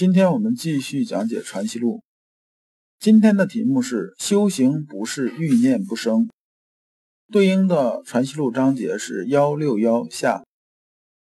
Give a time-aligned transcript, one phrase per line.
[0.00, 1.96] 今天我们继续讲解《传习录》，
[2.98, 6.30] 今天的题目是“修行不是欲念不生”，
[7.30, 10.42] 对应的《传习录》章节是幺六幺下。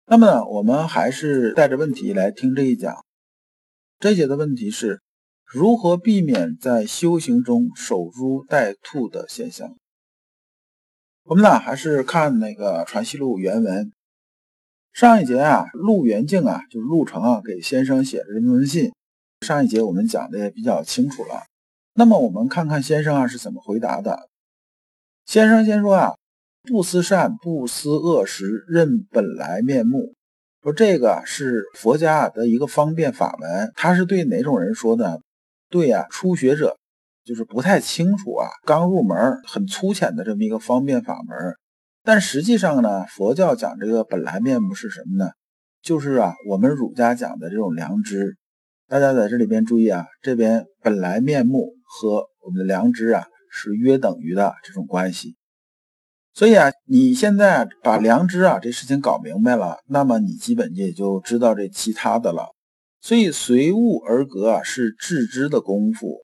[0.08, 3.05] 那么呢，我们还是带着问题来听这一讲。
[4.00, 5.00] 这一节的问题是
[5.46, 9.77] 如何避免在修行中守株待兔的现象？
[11.26, 13.91] 我们呢，还是看那个《传习录》原文。
[14.95, 18.94] 上一节啊，陆元敬啊，就是陆成啊，给先生写的这封信。
[19.41, 21.43] 上一节我们讲的也比较清楚了。
[21.96, 24.29] 那么我们看看先生啊是怎么回答的。
[25.26, 26.13] 先生先说啊，
[26.63, 30.13] 不思善，不思恶时，认本来面目。
[30.63, 35.20] 说这个是佛家的一个方便法门，他是对哪种人说的？
[35.70, 36.77] 对呀，初学者，
[37.26, 41.35] 就是不太清楚啊，刚入门，很粗浅的这么一个方便法门。
[42.06, 45.32] 但实际上呢，佛教讲这个本来面目是什么呢？
[45.82, 48.38] 就是啊，我们儒家讲的这种良知。
[48.88, 55.36] 大家在这里边注意啊，这边本来面目和我们的良知啊是约等于的这种关系。
[56.36, 62.54] 所以啊，你现在把良知啊这事情搞明白了，那么你基本也就知道这其他的了。
[63.02, 66.24] 所以随物而格啊，是致知的功夫。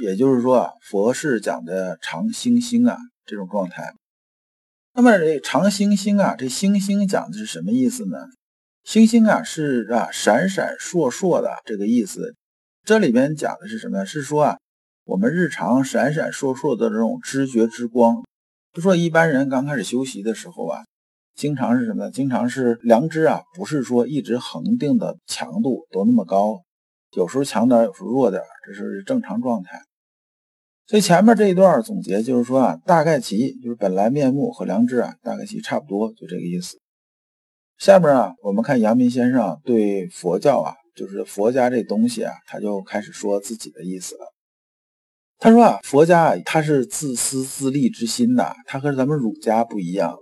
[0.00, 3.92] 也就是说啊，佛是讲的常星星啊这种状态。
[4.98, 8.16] 那么这长星星啊，这星星讲的是什么意思呢？
[8.82, 12.34] 星星啊是啊闪闪烁烁的这个意思。
[12.82, 14.06] 这里边讲的是什么？
[14.06, 14.58] 是说啊
[15.04, 18.24] 我们日常闪闪烁烁的这种知觉之光。
[18.72, 20.86] 就说一般人刚开始修习的时候啊，
[21.34, 22.10] 经常是什么？
[22.10, 26.62] 经常是良知啊，不是说一直恒定的强度都那么高，
[27.14, 29.78] 有时候强点，有时候弱点，这是正常状态。
[30.88, 36.78] 所以前面这一段总结就是说啊，大概其就是本来面目和良知啊，大概其差不多，就这个意思。
[37.76, 44.32] 下面啊，我们看阳明先生对佛教啊，就是佛家这东西啊，他就开始说自己的意思了。
[45.38, 50.16] 他说啊，佛家啊，他是自私自利之心的，他和咱们儒家不一样。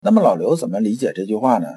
[0.00, 1.68] 那么老刘怎么理解这句话呢？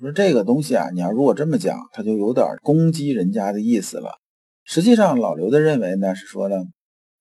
[0.00, 4.12] 说这个东西啊，你要如果这么讲，他就有点攻击人家的意思了。
[4.64, 6.56] 实际上，老刘的认为呢，是说呢。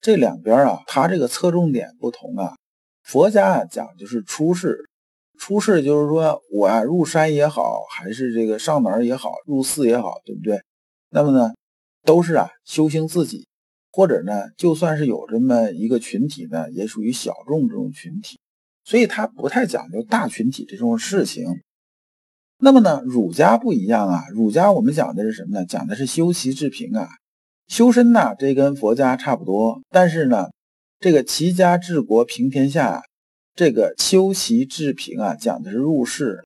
[0.04, 2.58] 这两边啊，它这个侧重点不同啊。
[3.04, 4.90] 佛家啊讲就是出世，
[5.40, 10.62] 出世就是说我啊入山也好，还是这个上哪儿也好，入寺也好，对不对？
[11.10, 11.54] 那么呢，
[12.04, 13.48] 都是啊修行自己，
[13.94, 18.42] 或者呢，就算是有这么一个群体呢，也属于小众这种群体，
[18.84, 21.46] 所以他不太讲究大群体这种事情。
[22.58, 25.66] 那么呢，儒家不一样啊，儒家我们讲的是什么呢？
[25.66, 27.08] 讲的是修齐治平啊。
[27.68, 30.50] 修身呐，这跟佛家差不多，但是呢，
[31.00, 33.02] 这个齐家治国平天下，
[33.56, 36.44] 这个修齐治平啊，讲的是入世。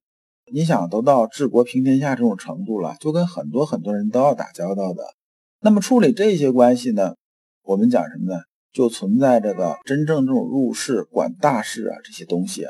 [0.51, 5.03] 你想都到治国平天下这种程度了，就跟很多很多人都要打交道的。
[5.59, 7.16] 那么处理这些关系呢，
[7.63, 8.39] 我们讲什么呢？
[8.72, 12.66] 就存在这个真正这种入世管大事啊这些东西，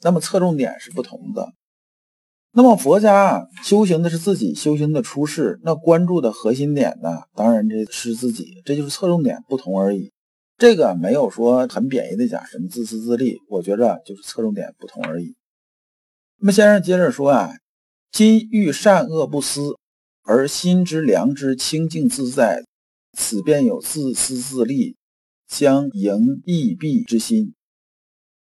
[0.00, 1.52] 那么侧重点是不同的。
[2.54, 10.12] 那么佛家，修行的是自己修行的出世，那关注的核心点呢，当然这是自己，这就是侧重点不同而已。
[10.58, 15.34] 这个没有说很贬义的讲什么自私自利，我觉着就是侧重点不同而已。
[16.40, 17.52] 那么先生接着说啊，
[18.10, 19.76] 今欲善恶不思，
[20.22, 22.62] 而心之良知清净自在，
[23.16, 24.96] 此便有自私自利、
[25.48, 27.54] 相盈益弊之心。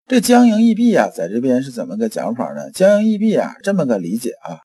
[0.09, 2.71] 这僵营易弊啊，在这边是怎么个讲法呢？
[2.71, 4.61] 僵营易弊啊，这么个理解啊，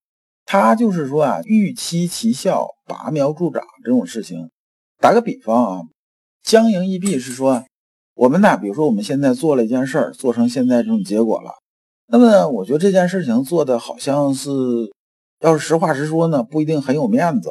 [0.45, 4.51] 他就是说啊，预期其效，拔苗助长这种事情。
[4.99, 5.81] 打个比方啊，
[6.43, 7.65] 僵营易弊是说，
[8.13, 11.53] 我们呢，比如说我们现在做了一件事儿，做成现在这种结果了。
[12.07, 14.51] 那么呢，我觉得这件事情做的好像是，
[15.39, 17.49] 要是实话实说呢，不一定很有面子。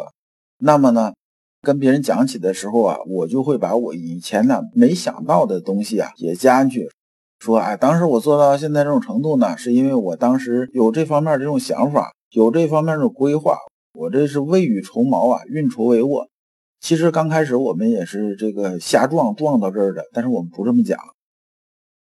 [0.59, 1.13] 那么呢，
[1.61, 6.89] 跟别人讲起的时候啊，我就会把我以前呢没想到的东西啊也加进去。
[7.41, 13.57] 说，哎，当时我做到现在这种程度呢，是因为我当时有这方面这种想法，有这方面的规划，
[13.95, 16.29] 我这是未雨绸缪啊，运筹帷幄。
[16.81, 20.99] 其实刚开始我们也是这个瞎撞撞到这儿的，但是我们不这么讲。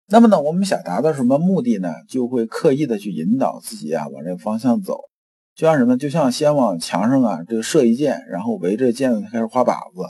[0.10, 1.94] 那么呢，我们想达到什么目的呢？
[2.10, 5.02] 就会刻意的去引导自己啊，往这个方向走。
[5.56, 5.98] 就像什么？
[5.98, 10.10] 就像先往墙上啊，这个射一箭，然后围着箭开始画靶子。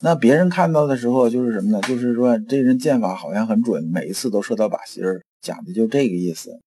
[0.00, 1.80] 那别人看到的时候，就是什么呢？
[1.80, 6.60] 就是说这人箭法好像很准，每一次都射到靶心儿，讲的就这个意思。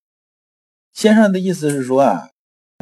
[0.93, 2.29] 先生的意思是说啊，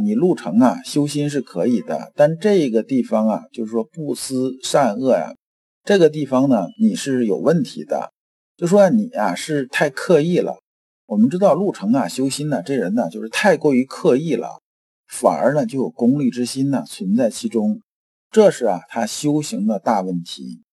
[0.01, 5.35] 你路程啊修心是可以的，但这个地方啊，就是说不思善恶呀，
[5.83, 8.11] 这个地方呢你是有问题的，
[8.55, 10.59] 就说你啊是太刻意了。
[11.07, 14.61] 我们知道路程啊修心呢，这人呢就是太过于刻意了，
[15.07, 17.81] 反而呢就有功利之心呢存在其中。
[18.29, 20.63] 这是啊，他修行的大问题。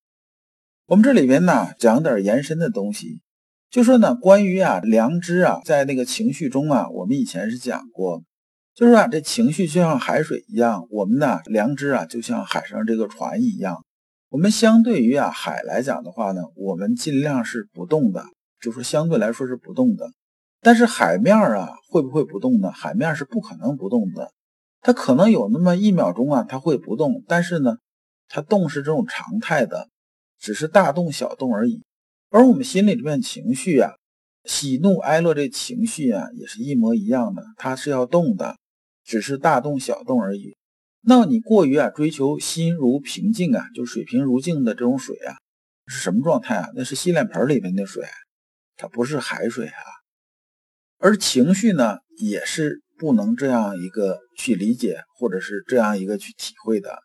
[0.87, 3.21] 我们这里边呢，讲点延伸的东西，
[3.71, 8.23] 就说呢，关于啊良知啊，在那个情绪中啊，我们以前是讲过，
[8.75, 13.85] 就是啊，这情绪就像海水一样，我们呢良知啊，就像海上这个船一样。
[14.29, 18.25] 我们相对于啊海来讲的话呢，我们尽量是不动的，
[18.61, 20.11] 就说相对来说是不动的。
[20.61, 22.71] 但是海面啊，会不会不动呢？
[22.73, 24.33] 海面是不可能不动的。
[24.84, 27.78] 它可能有那么一秒钟啊，它会不动，但是呢，
[28.28, 29.88] 它动是这种常态的，
[30.38, 31.82] 只是大动小动而已。
[32.28, 33.92] 而我们心里这边情绪啊，
[34.44, 38.58] 喜怒哀乐这情绪啊，也是一模一样的，它是要动的，
[39.02, 40.54] 只是大动小动而已。
[41.00, 45.32] 那你过于啊追求心如平静啊，就水平如镜的这种水啊，
[45.86, 46.69] 是什么状态啊？
[46.75, 48.04] 那是洗脸盆里面的水，
[48.76, 49.81] 它不是海水啊。
[50.98, 52.83] 而情绪呢，也是。
[52.99, 56.99] 不能这样一个去理解，或者是这样一个去体会的，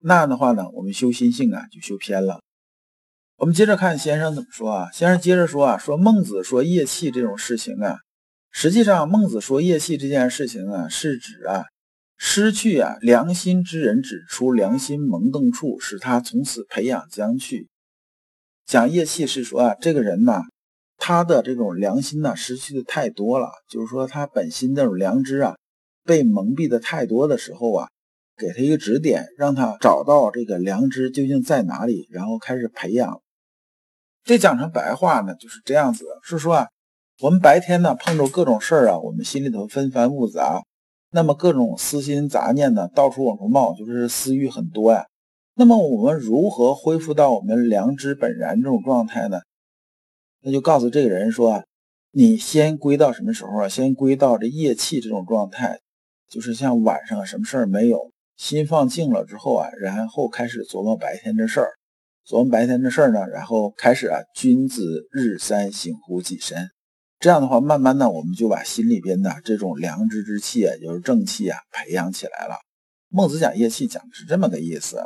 [0.00, 2.40] 那样的话呢，我们修心性啊就修偏了。
[3.36, 4.90] 我们接着看先生怎么说啊？
[4.92, 7.96] 先生接着说啊，说孟子说业气这种事情啊，
[8.50, 11.64] 实际上孟子说业气这件事情啊，是指啊
[12.18, 17.68] 失去啊良心之人指出良心萌动处，使他从此培养将去。
[18.66, 20.42] 讲业气是说啊，这个人呐。
[21.00, 25.56] 他的这种良心呢，失去的太多了，就是说他本心那种良知啊，
[26.04, 27.88] 被蒙蔽的太多的时候啊，
[28.36, 33.20] 给他一个指点，让他找到这个良知究竟在哪里，然后开始培养。
[34.22, 36.68] 这讲成白话呢，就是这样子，是说啊，
[37.22, 40.62] 我们白天呢碰着各种事儿啊，我们心里头纷繁复杂，
[41.10, 45.06] 那么各种私心杂念呢到处往出冒，就是私欲很多呀。
[45.54, 49.40] 那么我们如何恢复到我们良知本然这种状态呢？
[50.42, 51.64] 那就告诉这个人说，
[52.12, 53.68] 你先归到什么时候啊？
[53.68, 55.78] 先归到这夜气这种状态，
[56.28, 61.70] 就是像晚上什么事儿没有，心放静了之后啊，然后开始琢磨白天这事儿，
[62.26, 66.70] 琢磨白天这事儿呢，然后开始啊，君子日三省乎己身。
[67.18, 72.54] 这样的话，慢慢的我们就把心里边的这种良知之气，也就是正气啊，培养起来了。
[73.10, 75.02] 孟子讲夜气，讲的是这么个意思。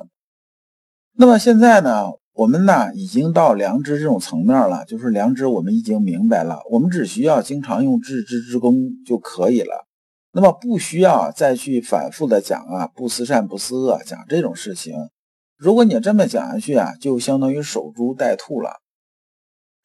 [1.16, 2.04] 那么现在呢？
[2.34, 8.74] 我们呢，已经到良知这种层面了，就是良知，我们已经明白了，我们只需要经常用致知之功
[9.06, 9.86] 就可以了。
[10.32, 14.96] 那么不需要再去反复的讲啊，不思善不思恶，讲这种事情。
[15.56, 18.80] 如果你这么讲下去啊，就相当于守株待兔了。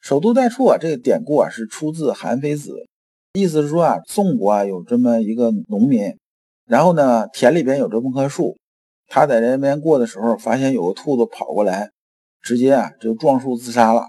[0.00, 2.72] 守株待兔啊，这个典故啊是出自《韩非子》，
[3.40, 6.16] 意思是说啊，宋国啊有这么一个农民，
[6.66, 8.58] 然后呢田里边有这么棵树，
[9.06, 11.92] 他在那边过的时候，发现有个兔子跑过来。
[12.42, 14.08] 直接啊就撞树自杀了。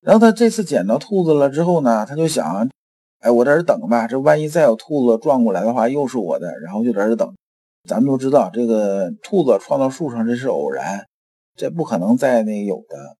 [0.00, 2.68] 然后他这次捡到兔子了之后呢，他就想，
[3.20, 6.58] 哎，我在这等吧，这万一再有兔子撞过来的话，又是我的。
[6.60, 7.32] 然后就在这等。
[7.88, 11.06] 咱们都知道，这个兔子撞到树上这是偶然，
[11.56, 13.16] 这不可能再那有的。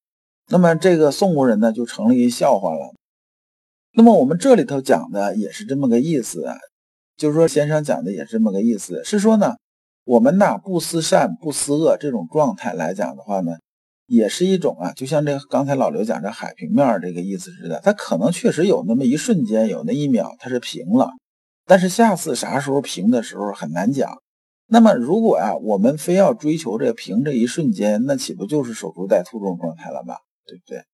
[0.49, 2.93] 那么这个宋国人呢，就成了一笑话了。
[3.95, 6.45] 那么我们这里头讲的也是这么个意思，
[7.17, 9.55] 就是说先生讲的也是这么个意思，是说呢，
[10.05, 13.53] 我们呐不思善不思恶这种状态来讲的话呢。
[14.13, 21.09] 也是一种啊，就像这刚才老刘讲这海平面这个意思似的，它可能确实有那么一瞬间，有那一秒它是平了，
[21.65, 24.19] 但是下次啥时候平的时候很难讲。
[24.67, 30.17] 那么如果啊，我们非要追求这平这一瞬间，那岂不就是守株待兔这种状态了吗？
[30.45, 30.85] 对不对？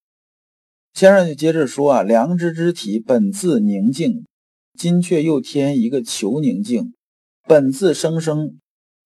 [0.95, 4.27] 先生就接着说啊，良知之体本自宁静，
[4.79, 6.93] 今却又添一个求宁静；
[7.49, 8.61] 本自生生，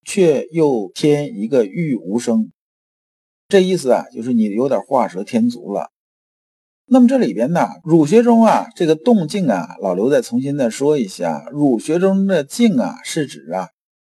[0.05, 2.53] 却又添一个欲无声。
[3.53, 5.91] 这意思啊，就是你有点画蛇添足了。
[6.87, 13.69] 那么这里边呢，儒学中啊，这个动静啊，老刘再重新再说一下，儒学中的静啊，是指啊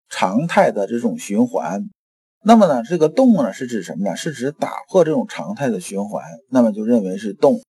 [0.08, 1.88] 常态的这种循环。
[2.42, 4.16] 那么呢，这个动呢，是指什么呢？
[4.16, 6.24] 是指打破这种常态的循环。
[6.50, 7.60] 那么就认为是动。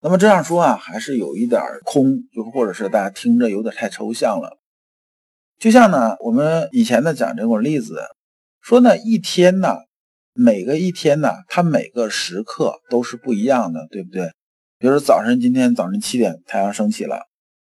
[0.00, 4.56] 那么这样说啊，还是有一点空，就或者是大家听着有点太抽象了。
[5.58, 8.00] 就像呢，我们以前呢讲这种例子，
[8.62, 9.76] 说呢一天呢。
[10.40, 14.30] 每个一天呢，它每个时刻都是不一样的，对不对？
[14.78, 17.22] 比如说早晨，今天早晨七点太阳升起了，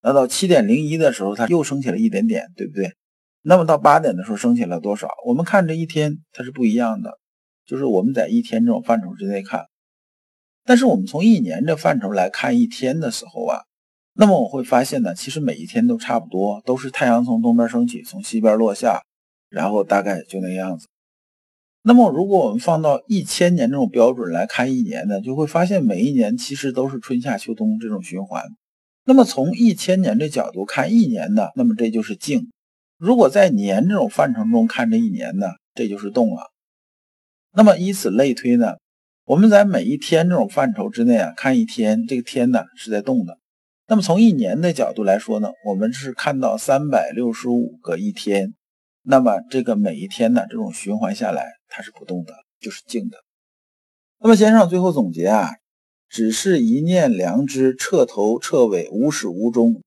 [0.01, 2.95] 那到七点零一的时候，它又升起了一点点，对不对？
[3.43, 5.09] 那么到八点的时候升起了多少？
[5.27, 7.19] 我们看这一天它是不一样的，
[7.67, 9.65] 就是我们在一天这种范畴之内看。
[10.63, 13.59] 但是我们从一年这范畴来看一天的时候啊，
[14.15, 19.03] 那么我会发现呢，其实每一天都差不多，都是太阳从东边升起，从西边落下，
[19.49, 20.87] 然后大概就那样子。
[21.87, 28.43] 那么，如果我们放到一千年这种标准来看一年呢，就会发现每一年其实都是春夏秋冬这种循环。
[29.05, 32.49] 那么从一千年这角度看一年呢，那么这就是静；
[32.97, 36.51] 如果在年这种范畴中看这一年呢，这就是动了。
[37.53, 38.77] 那么以此类推呢，
[39.23, 43.37] 我们在每一天这种范畴之内啊，看一天，这个天呢是在动的。
[43.87, 48.55] 那么从一年的角度来说呢，我们是看到三百六十五个一天。
[49.07, 53.17] 那么这个每一天呢，这种循环下来，它是不动的，就是静的。
[54.19, 55.49] 那么先生最后总结啊，
[56.07, 59.81] 只是一念良知，彻头彻尾，无始无终，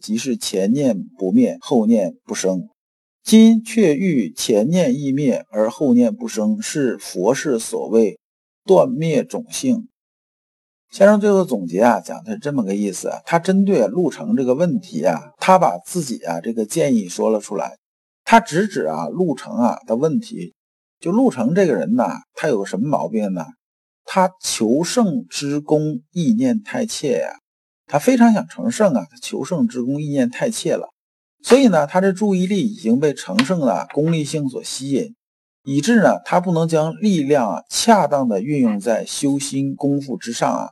[0.00, 2.68] 即是前念不灭，后念不生。
[3.24, 8.20] 今却欲前念亦灭，而后念不生，是佛是所谓
[8.64, 9.88] 断灭种性。
[10.92, 17.78] 先生最后总结啊，讲的是这么个意思啊，他针对陆程这个问题啊，他把自己啊这个建议说了出来。
[18.24, 20.54] 他直指啊，陆程啊的问题，
[21.02, 23.44] 就陆程这个人呢，他有个什么毛病呢？
[24.04, 27.40] 他求胜之功意念太切呀，
[27.86, 30.92] 他非常想成圣啊，他求胜之功意念太切了，
[31.42, 35.16] 所以呢，他的注意力已经被成圣的功利性所吸引，
[35.64, 40.70] 以致呢，他不能将力量啊恰当的运用在修心功夫之上啊。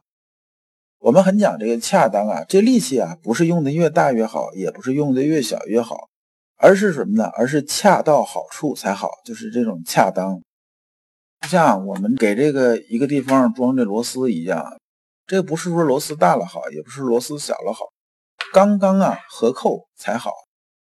[1.01, 6.10] 我们很讲这个恰当啊，这力气啊，不是用的越大越好，也不是用的越小越好。
[6.63, 7.25] 而是什么呢？
[7.39, 10.43] 而是恰到好处才好，就是这种恰当，
[11.41, 14.79] 就像我们给这个一个地方装这螺丝一样，
[15.27, 17.87] 这不是说螺丝大了好，也不是螺丝小了好，
[18.53, 20.31] 刚刚啊合扣才好，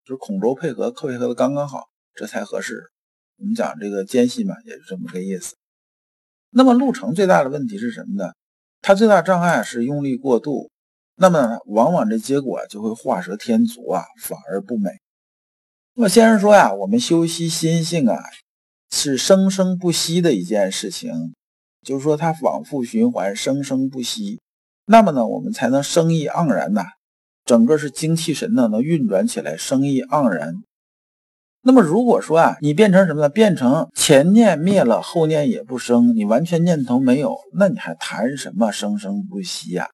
[0.06, 2.92] 就是孔轴配合扣配合的刚刚好，这才合适。
[3.40, 5.56] 我们讲这个间隙嘛，也是这么个意思。
[6.52, 8.32] 那么路程最大的问题是什么呢？
[8.82, 10.70] 它最大障碍是用力过度，
[11.16, 14.92] 那么往往这结果就会画蛇添足啊，反而不美。
[15.96, 18.18] 那么先生说呀，我们修习心性啊，
[18.90, 21.36] 是生生不息的一件事情，
[21.86, 24.42] 就是说它往复循环，生生不息。
[24.88, 26.84] 那么呢，我们才能生意盎然呐，
[27.46, 30.56] 整个是精气神呢能运转起来，生意盎然。
[31.62, 33.30] 那么如果说啊，你变成什么呢？
[33.30, 39.88] 变成前念灭了，后念也不生，你完全念头没有，那你还谈什么生生不息呀？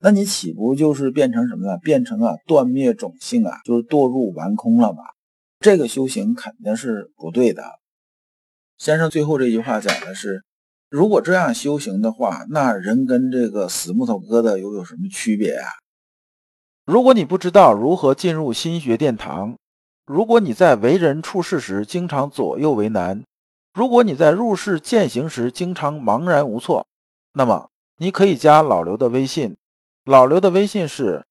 [0.00, 1.78] 那你岂不就是变成什么呢？
[1.78, 5.14] 变成啊断灭种性啊，就是堕入完空了吧？
[5.64, 7.64] 这个修行肯定是不对的。
[8.76, 10.44] 先生最后这句话讲的是：
[10.90, 15.70] 如果这样修行的话，那人跟这个死木头疙瘩又有什么区别呀？
[16.84, 19.56] 如果你不知道如何进入心学殿堂，
[20.04, 23.24] 如果你在为人处事时经常左右为难，
[23.72, 26.86] 如果你在入世践行时经常茫然无措，
[27.32, 29.56] 那么你可以加老刘的微信。
[30.04, 31.24] 老刘的微信是。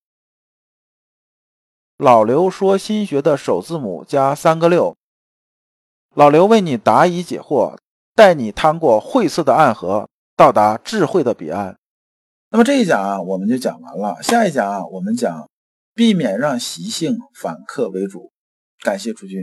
[2.03, 4.93] 老刘说：“新学的首字母加三个六。”
[6.13, 7.77] 老刘为你答疑解惑，
[8.13, 11.77] 带你趟过晦涩的暗河，到达智慧的彼岸。
[12.49, 14.21] 那么这一讲啊，我们就讲完了。
[14.21, 15.49] 下一讲啊，我们讲
[15.95, 18.33] 避免让习性反客为主。
[18.81, 19.41] 感谢诸君。